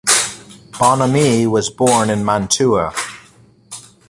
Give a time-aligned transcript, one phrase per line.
[0.71, 2.91] Bonomi was born in Mantua.